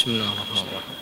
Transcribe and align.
بسم 0.00 0.10
الله 0.10 0.32
الرحمن 0.32 0.68
الرحيم. 0.68 0.96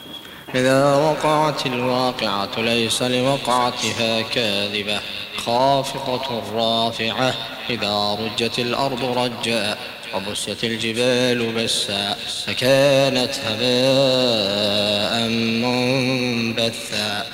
إذا 0.55 0.95
وقعت 0.95 1.67
الواقعة 1.67 2.51
ليس 2.59 3.03
لوقعتها 3.03 4.23
كاذبة 4.23 5.01
خافضة 5.47 6.43
رافعة. 6.55 7.35
إذا 7.71 8.19
رجت 8.21 8.59
الأرض 8.59 9.19
رجا 9.19 9.77
وبست 10.15 10.65
الجبال 10.65 11.53
بسا 11.53 12.17
فكانت 12.47 13.35
هباء 13.47 15.29
منبثا. 15.63 17.27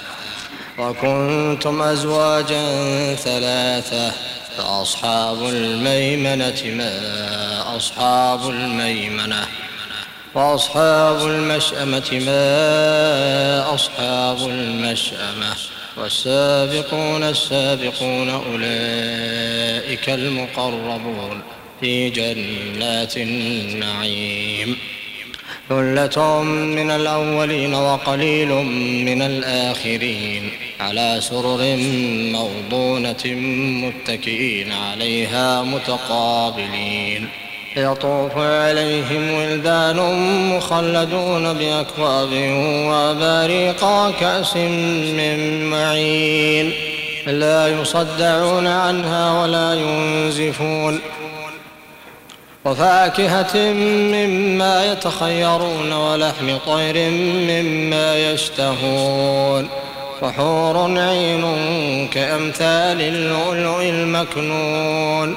وكنتم 0.78 1.82
أزواجا 1.82 2.64
ثلاثة 3.14 4.12
فأصحاب 4.58 5.42
الميمنة 5.44 6.62
ما 6.64 7.76
أصحاب 7.76 8.48
الميمنة. 8.48 9.46
وأصحاب 10.34 11.26
المشأمة 11.26 12.22
ما 12.26 13.74
أصحاب 13.74 14.38
المشأمة 14.48 15.54
والسابقون 15.96 17.22
السابقون 17.22 18.28
أولئك 18.30 20.10
المقربون 20.10 21.42
في 21.80 22.10
جنات 22.10 23.16
النعيم. 23.16 24.76
ثلة 25.68 26.42
من 26.42 26.90
الأولين 26.90 27.74
وقليل 27.74 28.48
من 29.04 29.22
الآخرين 29.22 30.50
على 30.80 31.18
سرر 31.20 31.76
موضونة 32.32 33.24
متكئين 33.84 34.72
عليها 34.72 35.62
متقابلين. 35.62 37.43
يطوف 37.76 38.32
عليهم 38.36 39.34
ولدان 39.34 39.96
مخلدون 40.56 41.52
بأكواب 41.52 42.28
وباريق 42.88 44.10
كأس 44.20 44.56
من 45.16 45.64
معين. 45.70 46.72
لا 47.26 47.68
يصدعون 47.68 48.66
عنها 48.66 49.42
ولا 49.42 49.74
ينزفون. 49.74 51.00
وفاكهة 52.64 53.56
مما 54.12 54.92
يتخيرون 54.92 55.92
ولحم 55.92 56.58
طير 56.66 57.10
مما 57.10 58.32
يشتهون. 58.32 59.68
وحور 60.22 60.98
عين 60.98 61.44
كأمثال 62.08 63.00
اللؤلؤ 63.00 63.82
المكنون. 63.82 65.36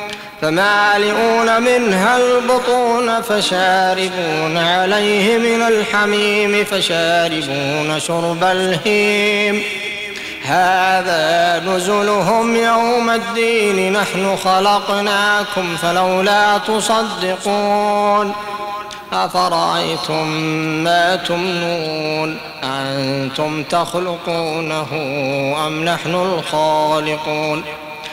فمالئون 0.41 1.61
منها 1.61 2.17
البطون 2.17 3.21
فشاربون 3.21 4.57
عليه 4.57 5.37
من 5.37 5.61
الحميم 5.61 6.65
فشاربون 6.65 7.99
شرب 7.99 8.43
الهيم. 8.43 9.63
هذا 10.45 11.59
نزلهم 11.65 12.55
يوم 12.55 13.09
الدين 13.09 13.93
نحن 13.93 14.35
خلقناكم 14.35 15.77
فلولا 15.81 16.57
تصدقون. 16.57 18.33
أفرأيتم 19.13 20.27
ما 20.83 21.15
تمنون؟ 21.15 22.37
أنتم 22.63 23.63
تخلقونه 23.63 24.87
أم 25.67 25.85
نحن 25.85 26.15
الخالقون؟ 26.15 27.63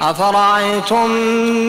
أفرأيتم 0.00 1.10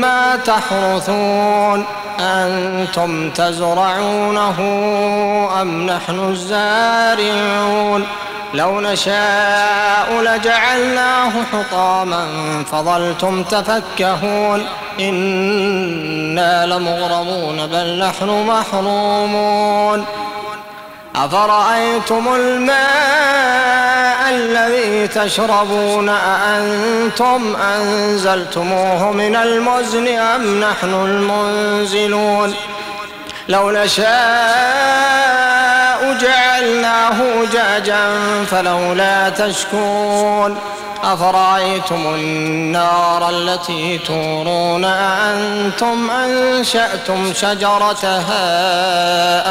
ما 0.02 0.36
تحرثون؟ 0.36 1.86
أنتم 2.20 3.30
تزرعونه 3.30 4.60
أم 5.62 5.86
نحن 5.86 6.30
الزارعون؟ 6.30 8.08
لو 8.54 8.82
نشاء 8.82 10.22
لجعلناه 10.22 11.32
حطاما 11.54 12.28
فظلتم 12.72 13.44
تفكهون. 13.44 14.66
إنا 15.00 16.66
لمغرمون 16.66 17.68
بل 17.68 18.00
نحن 18.00 18.30
محرومون. 18.48 20.06
أفرأيتم 21.16 22.36
الماء 22.36 23.77
الذي 24.30 25.08
تشربون 25.08 26.10
أأنتم 26.10 27.56
أنزلتموه 27.56 29.12
من 29.12 29.36
المزن 29.36 30.08
أم 30.08 30.60
نحن 30.60 30.94
المنزلون؟ 30.94 32.54
لو 33.50 33.72
نشاء 33.72 34.08
جعلناه 36.22 37.46
جاجا 37.54 38.10
فلولا 38.52 39.30
تشكون. 39.30 40.58
أفرأيتم 41.04 42.14
النار 42.16 43.30
التي 43.30 43.98
تورون 43.98 44.86
أأنتم 44.86 46.10
أنشأتم 46.12 47.34
شجرتها 47.34 48.36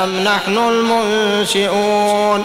أم 0.04 0.24
نحن 0.24 0.58
المنشئون؟ 0.58 2.44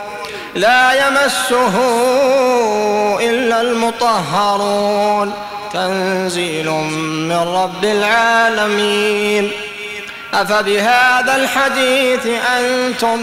لا 0.55 1.07
يمسه 1.07 1.75
إلا 3.19 3.61
المطهرون. 3.61 5.33
تنزيل 5.73 6.69
من 7.29 7.53
رب 7.55 7.83
العالمين. 7.83 9.51
أفبهذا 10.33 11.35
الحديث 11.35 12.27
أنتم 12.59 13.19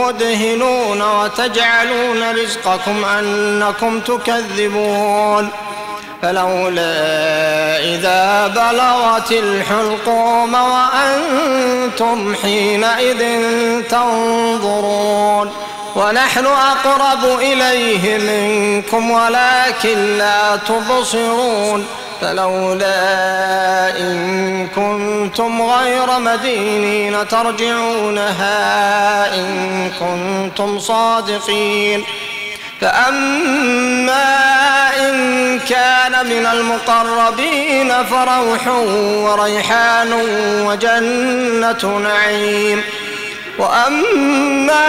مدهنون 0.00 1.02
وتجعلون 1.02 2.32
رزقكم 2.42 3.04
أنكم 3.04 4.00
تكذبون. 4.00 5.50
فلولا 6.22 6.94
إذا 7.78 8.46
بلغت 8.46 9.32
الحلقوم 9.32 10.54
وأنتم 10.54 12.34
حينئذ 12.42 13.42
تنظرون. 13.90 15.52
ونحن 15.96 16.46
أقرب 16.46 17.38
إليه 17.40 18.18
منكم 18.18 19.10
ولكن 19.10 20.18
لا 20.18 20.56
تبصرون. 20.56 21.86
فلولا 22.20 23.90
إن 23.98 24.68
كنتم 24.76 25.62
غير 25.62 26.18
مدينين 26.18 27.28
ترجعونها 27.28 28.54
إن 29.34 29.90
كنتم 30.00 30.78
صادقين. 30.78 32.04
فأما 32.80 34.24
إن 34.98 35.58
كان 35.58 36.26
من 36.26 36.46
المقربين 36.46 37.92
فروح 38.04 38.66
وريحان 38.66 40.12
وجنة 40.66 41.98
نعيم. 41.98 42.82
وأما 43.58 44.88